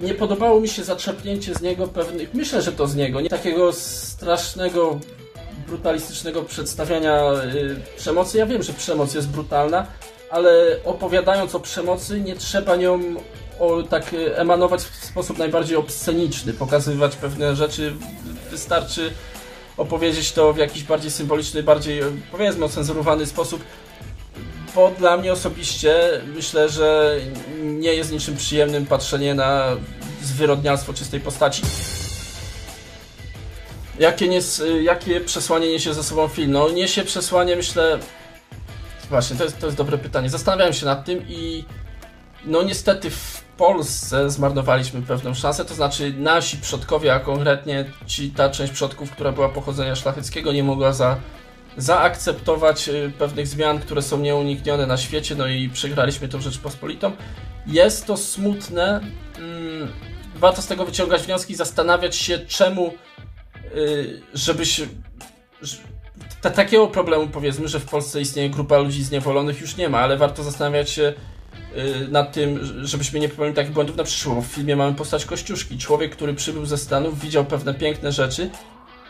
nie 0.00 0.14
podobało 0.14 0.60
mi 0.60 0.68
się 0.68 0.84
zaczepnięcie 0.84 1.54
z 1.54 1.60
niego 1.60 1.88
pewnych, 1.88 2.34
myślę, 2.34 2.62
że 2.62 2.72
to 2.72 2.86
z 2.86 2.94
niego, 2.94 3.20
nie 3.20 3.30
takiego 3.30 3.72
strasznego, 3.72 5.00
brutalistycznego 5.66 6.42
przedstawiania 6.42 7.22
przemocy. 7.96 8.38
Ja 8.38 8.46
wiem, 8.46 8.62
że 8.62 8.72
przemoc 8.72 9.14
jest 9.14 9.28
brutalna, 9.28 9.86
ale 10.30 10.78
opowiadając 10.84 11.54
o 11.54 11.60
przemocy, 11.60 12.20
nie 12.20 12.36
trzeba 12.36 12.76
nią 12.76 13.00
o, 13.58 13.82
tak 13.82 14.12
y, 14.12 14.36
emanować 14.36 14.80
w 14.80 15.04
sposób 15.04 15.38
najbardziej 15.38 15.76
obsceniczny, 15.76 16.52
pokazywać 16.52 17.16
pewne 17.16 17.56
rzeczy. 17.56 17.94
Wystarczy 18.50 19.12
opowiedzieć 19.76 20.32
to 20.32 20.52
w 20.52 20.56
jakiś 20.56 20.82
bardziej 20.82 21.10
symboliczny, 21.10 21.62
bardziej 21.62 22.02
powiedzmy 22.30 22.64
ocenzurowany 22.64 23.26
sposób. 23.26 23.64
Bo 24.74 24.90
dla 24.98 25.16
mnie 25.16 25.32
osobiście 25.32 26.20
myślę, 26.34 26.68
że 26.68 27.16
nie 27.62 27.94
jest 27.94 28.12
niczym 28.12 28.36
przyjemnym 28.36 28.86
patrzenie 28.86 29.34
na 29.34 29.76
zwyrodnialstwo 30.22 30.92
czystej 30.92 31.20
postaci. 31.20 31.62
Jakie, 33.98 34.28
nies, 34.28 34.62
jakie 34.82 35.20
przesłanie 35.20 35.68
niesie 35.68 35.94
ze 35.94 36.02
sobą 36.02 36.28
film? 36.28 36.52
No 36.52 36.70
niesie 36.70 37.04
przesłanie, 37.04 37.56
myślę... 37.56 37.98
Właśnie, 39.10 39.36
to 39.36 39.44
jest, 39.44 39.58
to 39.58 39.66
jest 39.66 39.78
dobre 39.78 39.98
pytanie. 39.98 40.30
Zastanawiałem 40.30 40.72
się 40.72 40.86
nad 40.86 41.04
tym 41.04 41.28
i 41.28 41.64
no 42.44 42.62
niestety 42.62 43.10
w 43.10 43.44
Polsce 43.56 44.30
zmarnowaliśmy 44.30 45.02
pewną 45.02 45.34
szansę, 45.34 45.64
to 45.64 45.74
znaczy 45.74 46.12
nasi 46.12 46.56
przodkowie, 46.56 47.14
a 47.14 47.20
konkretnie 47.20 47.84
ci, 48.06 48.30
ta 48.30 48.50
część 48.50 48.72
przodków, 48.72 49.10
która 49.10 49.32
była 49.32 49.48
pochodzenia 49.48 49.96
szlacheckiego, 49.96 50.52
nie 50.52 50.64
mogła 50.64 50.92
za, 50.92 51.16
zaakceptować 51.76 52.88
y, 52.88 53.12
pewnych 53.18 53.46
zmian, 53.46 53.78
które 53.78 54.02
są 54.02 54.18
nieuniknione 54.18 54.86
na 54.86 54.96
świecie, 54.96 55.34
no 55.34 55.46
i 55.46 55.68
przegraliśmy 55.68 56.28
tą 56.28 56.40
Rzeczpospolitą. 56.40 57.12
Jest 57.66 58.06
to 58.06 58.16
smutne. 58.16 59.00
Mm, 59.38 59.92
warto 60.36 60.62
z 60.62 60.66
tego 60.66 60.84
wyciągać 60.84 61.22
wnioski, 61.22 61.54
zastanawiać 61.54 62.16
się, 62.16 62.38
czemu, 62.38 62.94
y, 63.74 64.22
żebyś. 66.42 66.56
takiego 66.56 66.86
problemu 66.86 67.28
powiedzmy, 67.28 67.68
że 67.68 67.80
w 67.80 67.84
Polsce 67.84 68.20
istnieje 68.20 68.50
grupa 68.50 68.78
ludzi 68.78 69.04
zniewolonych, 69.04 69.60
już 69.60 69.76
nie 69.76 69.88
ma, 69.88 69.98
ale 69.98 70.16
warto 70.16 70.42
zastanawiać 70.42 70.90
się, 70.90 71.14
Y, 71.76 72.08
nad 72.08 72.32
tym, 72.32 72.58
żebyśmy 72.86 73.20
nie 73.20 73.28
popełnili 73.28 73.56
takich 73.56 73.72
błędów 73.72 73.96
na 73.96 74.04
przyszłość. 74.04 74.48
W 74.48 74.50
filmie 74.50 74.76
mamy 74.76 74.94
postać 74.94 75.24
Kościuszki. 75.24 75.78
Człowiek, 75.78 76.16
który 76.16 76.34
przybył 76.34 76.66
ze 76.66 76.78
Stanów, 76.78 77.20
widział 77.20 77.44
pewne 77.44 77.74
piękne 77.74 78.12
rzeczy, 78.12 78.50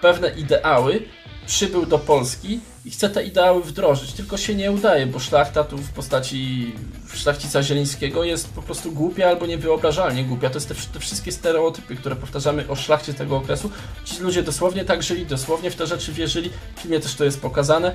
pewne 0.01 0.31
ideały, 0.31 1.03
przybył 1.49 1.87
do 1.87 1.99
Polski 1.99 2.61
i 2.85 2.91
chce 2.91 3.11
te 3.11 3.25
ideały 3.25 3.63
wdrożyć, 3.63 4.13
tylko 4.13 4.37
się 4.37 4.55
nie 4.55 4.73
udaje, 4.73 5.07
bo 5.07 5.19
szlachta 5.19 5.65
tu 5.65 5.79
w 5.79 5.91
postaci 5.91 6.73
szlachcica 7.15 7.63
Zielińskiego 7.63 8.25
jest 8.25 8.49
po 8.49 8.63
prostu 8.63 8.93
głupia 8.93 9.29
albo 9.29 9.47
niewyobrażalnie 9.47 10.25
głupia. 10.25 10.51
To 10.51 10.57
jest 10.57 10.69
te, 10.69 10.75
te, 10.75 11.01
wszystkie 11.01 11.33
stereotypy, 11.33 11.97
które 11.97 12.17
powtarzamy 12.17 12.69
o 12.69 12.77
szlachcie 12.77 13.15
tego 13.15 13.37
okresu. 13.37 13.71
Ci 14.05 14.21
ludzie 14.21 14.43
dosłownie 14.43 14.85
tak 14.85 15.03
żyli, 15.03 15.27
dosłownie 15.27 15.71
w 15.71 15.77
te 15.77 15.87
rzeczy 15.87 16.13
wierzyli. 16.13 16.51
W 16.77 16.81
filmie 16.81 17.01
też 17.01 17.15
to 17.15 17.25
jest 17.25 17.41
pokazane. 17.41 17.95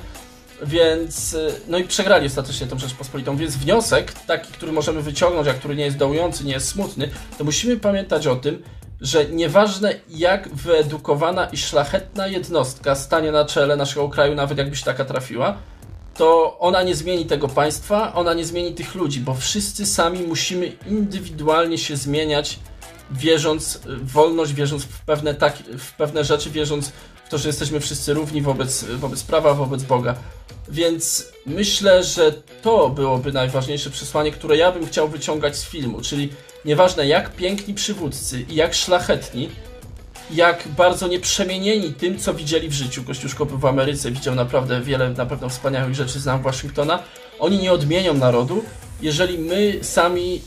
Więc, 0.65 1.33
y, 1.33 1.53
no 1.67 1.77
i 1.77 1.83
przegrali 1.83 2.27
ostatecznie 2.27 2.67
tą 2.67 2.79
Rzeczpospolitą, 2.79 3.37
więc 3.37 3.55
wniosek, 3.55 4.13
taki, 4.13 4.53
który 4.53 4.71
możemy 4.71 5.01
wyciągnąć, 5.01 5.47
a 5.47 5.53
który 5.53 5.75
nie 5.75 5.85
jest 5.85 5.97
dołujący, 5.97 6.43
nie 6.43 6.53
jest 6.53 6.67
smutny, 6.67 7.09
to 7.37 7.43
musimy 7.43 7.77
pamiętać 7.77 8.27
o 8.27 8.35
tym, 8.35 8.63
że 9.01 9.25
nieważne 9.25 9.95
jak 10.09 10.49
wyedukowana 10.49 11.45
i 11.45 11.57
szlachetna 11.57 12.27
jednostka 12.27 12.95
stanie 12.95 13.31
na 13.31 13.45
czele 13.45 13.75
naszego 13.75 14.09
kraju, 14.09 14.35
nawet 14.35 14.57
jakbyś 14.57 14.83
taka 14.83 15.05
trafiła, 15.05 15.57
to 16.17 16.59
ona 16.59 16.83
nie 16.83 16.95
zmieni 16.95 17.25
tego 17.25 17.47
państwa, 17.47 18.13
ona 18.13 18.33
nie 18.33 18.45
zmieni 18.45 18.73
tych 18.73 18.95
ludzi, 18.95 19.19
bo 19.19 19.33
wszyscy 19.33 19.85
sami 19.85 20.19
musimy 20.19 20.71
indywidualnie 20.87 21.77
się 21.77 21.97
zmieniać, 21.97 22.59
wierząc 23.11 23.79
w 23.85 24.11
wolność, 24.11 24.53
wierząc 24.53 24.83
w 24.83 25.01
pewne, 25.01 25.33
tak, 25.33 25.57
w 25.57 25.93
pewne 25.93 26.23
rzeczy, 26.23 26.49
wierząc 26.49 26.91
w 27.25 27.29
to, 27.29 27.37
że 27.37 27.49
jesteśmy 27.49 27.79
wszyscy 27.79 28.13
równi 28.13 28.41
wobec, 28.41 28.83
wobec 28.83 29.23
prawa, 29.23 29.53
wobec 29.53 29.83
Boga. 29.83 30.15
Więc 30.69 31.27
myślę, 31.45 32.03
że 32.03 32.33
to 32.61 32.89
byłoby 32.89 33.31
najważniejsze 33.31 33.89
przesłanie, 33.89 34.31
które 34.31 34.57
ja 34.57 34.71
bym 34.71 34.87
chciał 34.87 35.07
wyciągać 35.07 35.57
z 35.57 35.63
filmu, 35.63 36.01
czyli 36.01 36.29
nieważne 36.65 37.07
jak 37.07 37.35
piękni 37.35 37.73
przywódcy 37.73 38.41
i 38.49 38.55
jak 38.55 38.73
szlachetni, 38.73 39.49
jak 40.31 40.67
bardzo 40.77 41.07
nieprzemienieni 41.07 41.93
tym, 41.93 42.19
co 42.19 42.33
widzieli 42.33 42.69
w 42.69 42.73
życiu. 42.73 43.03
Kościuszko 43.03 43.45
był 43.45 43.57
w 43.57 43.65
Ameryce, 43.65 44.11
widział 44.11 44.35
naprawdę 44.35 44.81
wiele 44.81 45.09
na 45.09 45.25
pewno 45.25 45.49
wspaniałych 45.49 45.95
rzeczy, 45.95 46.19
znam 46.19 46.41
Waszyngtona. 46.41 47.03
Oni 47.39 47.57
nie 47.57 47.71
odmienią 47.71 48.13
narodu, 48.13 48.63
jeżeli 49.01 49.37
my 49.37 49.79
sami 49.81 50.41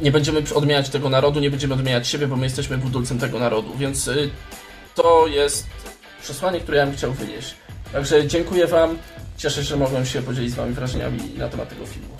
nie 0.00 0.12
będziemy 0.12 0.42
odmieniać 0.54 0.88
tego 0.88 1.08
narodu, 1.08 1.40
nie 1.40 1.50
będziemy 1.50 1.74
odmieniać 1.74 2.08
siebie, 2.08 2.26
bo 2.26 2.36
my 2.36 2.46
jesteśmy 2.46 2.78
budulcem 2.78 3.18
tego 3.18 3.38
narodu. 3.38 3.74
Więc 3.78 4.08
y, 4.08 4.30
to 4.94 5.26
jest 5.26 5.66
przesłanie, 6.22 6.60
które 6.60 6.78
ja 6.78 6.86
bym 6.86 6.96
chciał 6.96 7.12
wynieść. 7.12 7.54
Także 7.92 8.26
dziękuję 8.26 8.66
Wam. 8.66 8.98
Cieszę 9.36 9.56
się, 9.56 9.68
że 9.68 9.76
mogłem 9.76 10.06
się 10.06 10.22
podzielić 10.22 10.52
z 10.52 10.54
Wami 10.54 10.74
wrażeniami 10.74 11.18
na 11.36 11.48
temat 11.48 11.68
tego 11.68 11.86
filmu. 11.86 12.19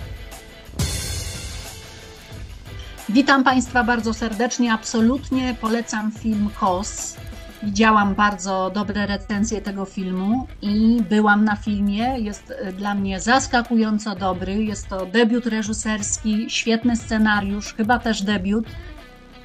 Witam 3.12 3.44
Państwa 3.44 3.84
bardzo 3.84 4.14
serdecznie. 4.14 4.72
Absolutnie 4.72 5.54
polecam 5.60 6.12
film 6.12 6.50
KOS. 6.60 7.16
Widziałam 7.62 8.14
bardzo 8.14 8.70
dobre 8.74 9.06
recenzje 9.06 9.60
tego 9.60 9.84
filmu 9.84 10.46
i 10.62 11.02
byłam 11.10 11.44
na 11.44 11.56
filmie. 11.56 12.18
Jest 12.18 12.52
e, 12.58 12.72
dla 12.72 12.94
mnie 12.94 13.20
zaskakująco 13.20 14.14
dobry. 14.14 14.64
Jest 14.64 14.88
to 14.88 15.06
debiut 15.06 15.46
reżyserski, 15.46 16.50
świetny 16.50 16.96
scenariusz, 16.96 17.74
chyba 17.74 17.98
też 17.98 18.22
debiut. 18.22 18.66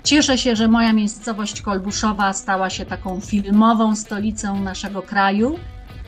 Cieszę 0.03 0.37
się, 0.37 0.55
że 0.55 0.67
moja 0.67 0.93
miejscowość 0.93 1.61
Kolbuszowa 1.61 2.33
stała 2.33 2.69
się 2.69 2.85
taką 2.85 3.21
filmową 3.21 3.95
stolicą 3.95 4.59
naszego 4.61 5.01
kraju. 5.01 5.59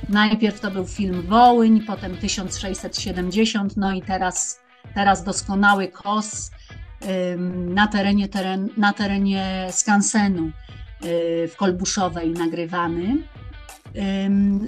Najpierw 0.09 0.59
to 0.59 0.71
był 0.71 0.87
film 0.87 1.21
Wołyń, 1.21 1.81
potem 1.81 2.17
1670, 2.17 3.77
no 3.77 3.93
i 3.93 4.01
teraz, 4.01 4.59
teraz 4.93 5.23
doskonały 5.23 5.87
KOS 5.87 6.51
na 7.47 7.87
terenie, 7.87 8.27
teren, 8.27 8.69
na 8.77 8.93
terenie 8.93 9.67
skansenu 9.71 10.51
y, 11.03 11.47
w 11.47 11.55
Kolbuszowej 11.55 12.31
nagrywany. 12.31 13.17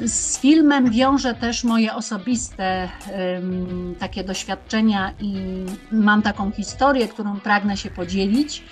Z 0.05 0.39
filmem 0.39 0.91
wiąże 0.91 1.33
też 1.33 1.63
moje 1.63 1.93
osobiste 1.93 2.89
takie 3.99 4.23
doświadczenia 4.23 5.13
i 5.19 5.35
mam 5.91 6.21
taką 6.21 6.51
historię, 6.51 7.07
którą 7.07 7.39
pragnę 7.39 7.77
się 7.77 7.89
podzielić. 7.89 8.63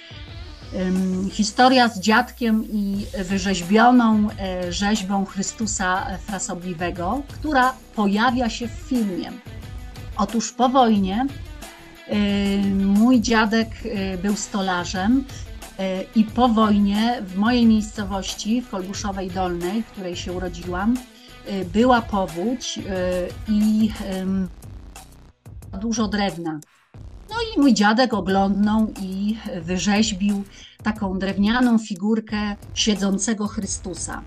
Historia 1.31 1.89
z 1.89 1.99
dziadkiem 1.99 2.63
i 2.71 3.05
wyrzeźbioną 3.23 4.27
e, 4.39 4.73
rzeźbą 4.73 5.25
Chrystusa 5.25 6.17
Frasobliwego, 6.17 7.21
która 7.27 7.73
pojawia 7.95 8.49
się 8.49 8.67
w 8.67 8.71
filmie. 8.71 9.31
Otóż 10.17 10.51
po 10.51 10.69
wojnie 10.69 11.25
mój 12.75 13.21
dziadek 13.21 13.67
e, 13.85 14.17
był 14.17 14.35
stolarzem 14.35 15.23
e, 15.79 16.03
i 16.15 16.23
po 16.23 16.49
wojnie 16.49 17.21
w 17.21 17.35
mojej 17.35 17.65
miejscowości, 17.65 18.61
w 18.61 18.69
Kolbuszowej 18.69 19.31
Dolnej, 19.31 19.83
w 19.83 19.85
której 19.85 20.15
się 20.15 20.33
urodziłam, 20.33 20.97
była 21.73 22.01
powódź 22.01 22.79
i 23.49 23.91
dużo 25.81 26.07
drewna. 26.07 26.59
No 27.29 27.35
i 27.55 27.59
mój 27.59 27.73
dziadek 27.73 28.13
oglądnął 28.13 28.93
i 29.01 29.37
wyrzeźbił 29.61 30.43
taką 30.83 31.19
drewnianą 31.19 31.77
figurkę 31.77 32.55
siedzącego 32.73 33.47
Chrystusa. 33.47 34.21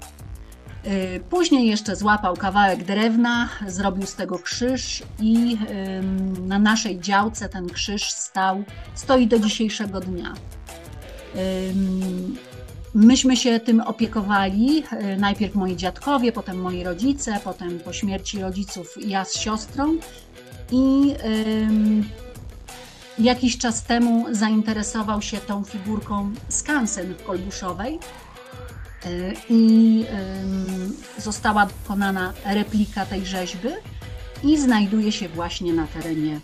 Y, 0.87 1.21
później 1.31 1.67
jeszcze 1.67 1.97
złapał 1.97 2.37
kawałek 2.37 2.85
drewna, 2.85 3.49
zrobił 3.67 4.07
z 4.07 4.15
tego 4.15 4.39
krzyż 4.39 5.03
i 5.19 5.59
na 6.47 6.59
naszej 6.59 7.01
działce 7.01 7.49
ten 7.49 7.69
krzyż 7.69 8.11
stał, 8.11 8.65
stoi 8.95 9.27
do 9.27 9.39
dzisiejszego 9.39 10.01
dnia. 10.01 10.35
Myśmy 12.95 13.37
się 13.37 13.61
tym 13.61 13.81
opiekowali, 13.81 14.83
y, 14.93 15.17
najpierw 15.17 15.55
moi 15.55 15.77
dziadkowie, 15.77 16.33
potem 16.33 16.61
moi 16.61 16.85
rodzice, 16.85 17.41
potem 17.45 17.81
po 17.81 17.93
śmierci 17.93 18.41
rodziców 18.41 18.95
ja 19.07 19.25
z 19.25 19.37
siostrą 19.37 19.97
i 20.73 21.15
Jakiś 23.21 23.59
czas 23.59 23.83
temu 23.83 24.27
zainteresował 24.31 25.23
się 25.23 25.39
tą 25.39 25.65
figurką 25.65 26.33
Skansen 26.49 27.15
w 27.15 27.23
Kolbuszowej 27.23 27.99
e, 29.05 29.09
i 29.49 30.05
została 31.21 31.67
dokonana 31.67 32.33
replika 32.45 33.07
tej 33.07 33.27
rzeźby 33.27 33.69
i 34.43 34.59
znajduje 34.59 35.13
się 35.13 35.29
właśnie 35.29 35.73
na 35.73 35.87
terenie, 35.87 36.41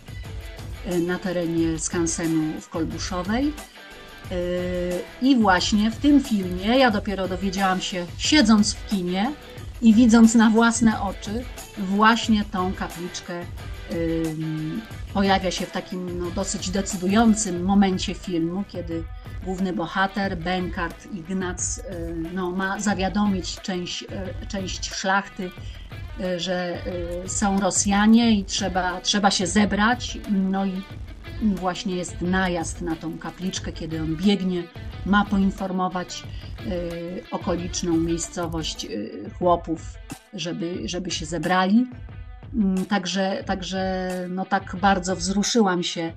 e, 0.86 0.98
na 0.98 1.18
terenie 1.18 1.78
skansenu 1.78 2.60
w 2.60 2.68
Kolbuszowej. 2.68 3.52
E, 4.30 4.34
I 5.22 5.36
właśnie 5.36 5.90
w 5.90 5.96
tym 5.96 6.24
filmie 6.24 6.78
ja 6.78 6.90
dopiero 6.90 7.28
dowiedziałam 7.28 7.80
się, 7.80 8.06
siedząc 8.18 8.74
w 8.74 8.88
kinie 8.88 9.32
i 9.82 9.94
widząc 9.94 10.34
na 10.34 10.50
własne 10.50 11.02
oczy, 11.02 11.44
właśnie 11.78 12.44
tą 12.44 12.72
kapliczkę 12.72 13.44
pojawia 15.14 15.50
się 15.50 15.66
w 15.66 15.70
takim 15.70 16.18
no, 16.18 16.30
dosyć 16.30 16.70
decydującym 16.70 17.64
momencie 17.64 18.14
filmu, 18.14 18.64
kiedy 18.68 19.04
główny 19.46 19.72
bohater, 19.72 20.38
Benkart 20.38 21.06
Ignac, 21.14 21.78
y, 21.78 21.82
no, 22.34 22.50
ma 22.50 22.80
zawiadomić 22.80 23.60
część, 23.60 24.02
y, 24.02 24.46
część 24.46 24.94
szlachty, 24.94 25.50
y, 26.20 26.40
że 26.40 26.78
są 27.26 27.60
Rosjanie 27.60 28.38
i 28.38 28.44
trzeba, 28.44 29.00
trzeba 29.00 29.30
się 29.30 29.46
zebrać. 29.46 30.18
No 30.30 30.66
i 30.66 30.82
właśnie 31.42 31.96
jest 31.96 32.20
najazd 32.20 32.82
na 32.82 32.96
tą 32.96 33.18
kapliczkę, 33.18 33.72
kiedy 33.72 34.02
on 34.02 34.16
biegnie 34.16 34.62
ma 35.06 35.24
poinformować 35.24 36.22
okoliczną 37.30 37.96
miejscowość 37.96 38.86
chłopów, 39.38 39.94
żeby, 40.34 40.88
żeby 40.88 41.10
się 41.10 41.26
zebrali. 41.26 41.86
Mm, 42.54 42.86
także, 42.86 43.44
także 43.46 44.10
no 44.28 44.44
tak 44.44 44.76
bardzo 44.80 45.16
wzruszyłam 45.16 45.82
się, 45.82 46.12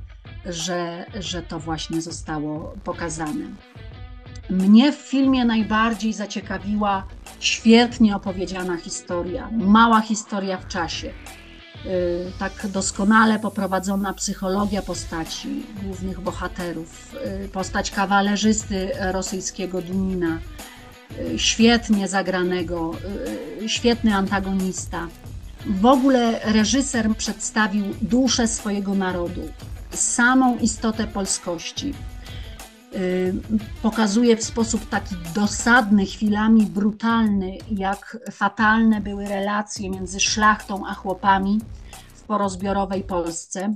że, 0.46 1.06
że 1.20 1.42
to 1.42 1.60
właśnie 1.60 2.02
zostało 2.02 2.74
pokazane. 2.84 3.46
Mnie 4.50 4.92
w 4.92 4.96
filmie 4.96 5.46
najbardziej 5.46 6.14
zaciekawiła 6.14 7.08
świetnie 7.40 8.16
opowiedziana 8.16 8.78
historia, 8.78 9.50
mała 9.52 10.02
historia 10.02 10.58
w 10.58 10.68
czasie. 10.68 11.14
Y, 11.86 12.32
tak 12.40 12.68
doskonale 12.68 13.40
poprowadzona 13.40 14.14
psychologia 14.14 14.82
postaci 14.82 15.66
głównych 15.84 16.20
bohaterów, 16.20 17.16
y, 17.46 17.50
postać 17.50 17.92
kawalerzysty 17.92 18.92
rosyjskiego 19.12 19.82
Dunina, 19.82 20.40
y, 21.34 21.40
świetnie 21.40 22.08
zagranego, 22.08 22.92
świetny 23.68 24.16
antagonista. 24.16 25.08
W 25.66 25.86
ogóle 25.86 26.40
reżyser 26.44 27.16
przedstawił 27.18 27.86
duszę 28.02 28.48
swojego 28.48 28.96
narodu, 28.96 29.42
samą 29.96 30.58
istotę 30.58 31.08
polskości. 31.08 31.94
Y, 32.96 33.34
pokazuje 33.82 34.38
w 34.38 34.44
sposób 34.44 34.90
taki 34.90 35.16
dosadny, 35.36 36.06
chwilami 36.06 36.66
brutalny, 36.66 37.58
jak 37.72 38.18
fatalne 38.32 39.02
były 39.02 39.28
relacje 39.28 39.90
między 39.90 40.20
szlachtą 40.20 40.88
a 40.88 40.94
chłopami 40.94 41.60
w 42.16 42.22
porozbiorowej 42.22 43.04
Polsce 43.04 43.74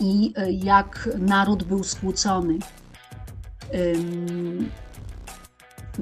i 0.00 0.34
y, 0.38 0.52
jak 0.52 1.08
naród 1.18 1.64
był 1.64 1.84
skłócony. 1.84 2.58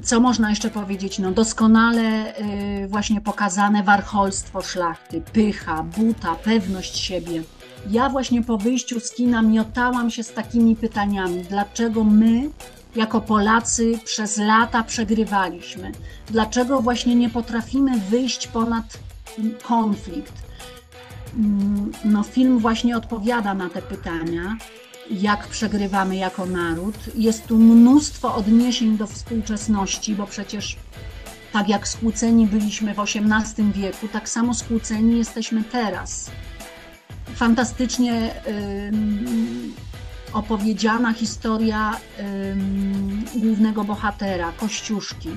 Co 0.03 0.19
można 0.19 0.49
jeszcze 0.49 0.69
powiedzieć? 0.69 1.19
No 1.19 1.31
doskonale 1.31 2.37
y, 2.83 2.87
właśnie 2.87 3.21
pokazane 3.21 3.83
warcholstwo 3.83 4.61
szlachty, 4.61 5.21
pycha, 5.21 5.83
buta, 5.83 6.35
pewność 6.35 6.97
siebie. 6.97 7.43
Ja 7.89 8.09
właśnie 8.09 8.43
po 8.43 8.57
wyjściu 8.57 8.99
z 8.99 9.11
kina 9.11 9.41
miotałam 9.41 10.11
się 10.11 10.23
z 10.23 10.33
takimi 10.33 10.75
pytaniami, 10.75 11.43
dlaczego 11.49 12.03
my 12.03 12.49
jako 12.95 13.21
Polacy 13.21 13.99
przez 14.05 14.37
lata 14.37 14.83
przegrywaliśmy? 14.83 15.91
Dlaczego 16.27 16.81
właśnie 16.81 17.15
nie 17.15 17.29
potrafimy 17.29 17.99
wyjść 17.99 18.47
ponad 18.47 18.99
konflikt? 19.63 20.33
Mm, 21.37 21.91
no, 22.05 22.23
film 22.23 22.59
właśnie 22.59 22.97
odpowiada 22.97 23.53
na 23.53 23.69
te 23.69 23.81
pytania 23.81 24.57
jak 25.11 25.47
przegrywamy 25.47 26.15
jako 26.15 26.45
naród. 26.45 26.95
Jest 27.15 27.47
tu 27.47 27.57
mnóstwo 27.57 28.35
odniesień 28.35 28.97
do 28.97 29.07
współczesności, 29.07 30.15
bo 30.15 30.27
przecież 30.27 30.75
tak 31.53 31.69
jak 31.69 31.87
skłóceni 31.87 32.47
byliśmy 32.47 32.93
w 32.93 32.99
XVIII 32.99 33.71
wieku, 33.71 34.07
tak 34.07 34.29
samo 34.29 34.53
skłóceni 34.53 35.17
jesteśmy 35.17 35.63
teraz. 35.63 36.31
Fantastycznie 37.43 38.31
opowiedziana 40.33 41.13
historia 41.13 41.99
głównego 43.35 43.83
bohatera, 43.83 44.51
Kościuszki 44.51 45.29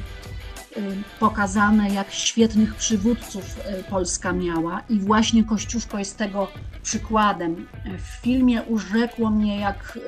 pokazane, 1.20 1.88
jak 1.90 2.10
świetnych 2.10 2.74
przywódców 2.74 3.58
y, 3.80 3.84
Polska 3.84 4.32
miała 4.32 4.82
i 4.88 5.00
właśnie 5.00 5.44
Kościuszko 5.44 5.98
jest 5.98 6.16
tego 6.16 6.48
przykładem. 6.82 7.66
W 7.98 8.22
filmie 8.22 8.62
urzekło 8.62 9.30
mnie, 9.30 9.60
jak 9.60 9.98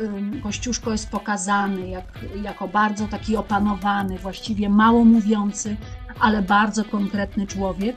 Kościuszko 0.42 0.92
jest 0.92 1.08
pokazany, 1.08 1.88
jak, 1.88 2.18
jako 2.42 2.68
bardzo 2.68 3.08
taki 3.08 3.36
opanowany, 3.36 4.18
właściwie 4.18 4.68
mało 4.68 5.04
mówiący, 5.04 5.76
ale 6.20 6.42
bardzo 6.42 6.84
konkretny 6.84 7.46
człowiek. 7.46 7.96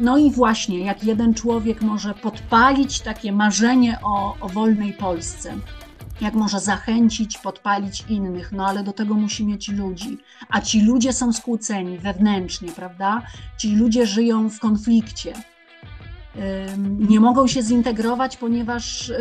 No 0.00 0.18
i 0.18 0.30
właśnie, 0.30 0.78
jak 0.78 1.04
jeden 1.04 1.34
człowiek 1.34 1.82
może 1.82 2.14
podpalić 2.14 3.00
takie 3.00 3.32
marzenie 3.32 3.98
o, 4.02 4.36
o 4.40 4.48
wolnej 4.48 4.92
Polsce 4.92 5.54
jak 6.22 6.34
może 6.34 6.60
zachęcić, 6.60 7.38
podpalić 7.38 8.04
innych, 8.08 8.52
no 8.52 8.66
ale 8.66 8.82
do 8.82 8.92
tego 8.92 9.14
musi 9.14 9.46
mieć 9.46 9.68
ludzi. 9.68 10.18
A 10.48 10.60
ci 10.60 10.82
ludzie 10.82 11.12
są 11.12 11.32
skłóceni 11.32 11.98
wewnętrznie, 11.98 12.72
prawda? 12.72 13.22
Ci 13.58 13.76
ludzie 13.76 14.06
żyją 14.06 14.50
w 14.50 14.58
konflikcie. 14.58 15.32
Nie 16.98 17.20
mogą 17.20 17.46
się 17.46 17.62
zintegrować, 17.62 18.36
ponieważ 18.36 19.12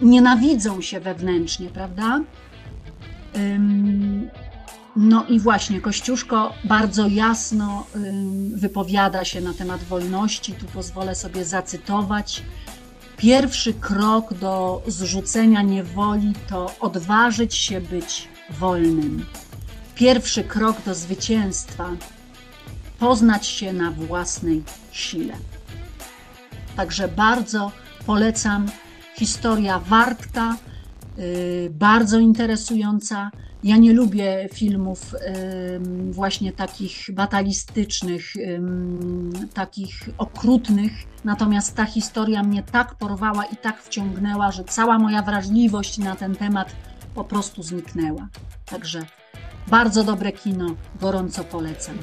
nienawidzą 0.00 0.80
się 0.80 1.00
wewnętrznie, 1.00 1.68
prawda? 1.68 2.20
No 4.96 5.26
i 5.28 5.40
właśnie, 5.40 5.80
Kościuszko 5.80 6.52
bardzo 6.64 7.06
jasno 7.06 7.86
wypowiada 8.54 9.24
się 9.24 9.40
na 9.40 9.54
temat 9.54 9.82
wolności. 9.84 10.52
Tu 10.52 10.66
pozwolę 10.66 11.14
sobie 11.14 11.44
zacytować. 11.44 12.42
Pierwszy 13.16 13.74
krok 13.74 14.34
do 14.34 14.82
zrzucenia 14.86 15.62
niewoli 15.62 16.32
to 16.48 16.74
odważyć 16.80 17.54
się 17.54 17.80
być 17.80 18.28
wolnym. 18.50 19.26
Pierwszy 19.94 20.44
krok 20.44 20.76
do 20.86 20.94
zwycięstwa 20.94 21.88
poznać 22.98 23.46
się 23.46 23.72
na 23.72 23.90
własnej 23.90 24.62
sile. 24.92 25.34
Także 26.76 27.08
bardzo 27.08 27.72
polecam 28.06 28.66
historia 29.16 29.78
Wartka, 29.78 30.56
yy, 31.16 31.70
bardzo 31.70 32.18
interesująca. 32.18 33.30
Ja 33.64 33.76
nie 33.76 33.92
lubię 33.92 34.48
filmów 34.54 35.14
właśnie 36.10 36.52
takich 36.52 36.94
batalistycznych, 37.12 38.32
takich 39.54 40.08
okrutnych, 40.18 40.92
natomiast 41.24 41.76
ta 41.76 41.84
historia 41.84 42.42
mnie 42.42 42.62
tak 42.62 42.94
porwała 42.94 43.44
i 43.44 43.56
tak 43.56 43.82
wciągnęła, 43.82 44.52
że 44.52 44.64
cała 44.64 44.98
moja 44.98 45.22
wrażliwość 45.22 45.98
na 45.98 46.16
ten 46.16 46.36
temat 46.36 46.76
po 47.14 47.24
prostu 47.24 47.62
zniknęła. 47.62 48.28
Także 48.66 49.02
bardzo 49.68 50.04
dobre 50.04 50.32
kino, 50.32 50.74
gorąco 51.00 51.44
polecam. 51.44 51.98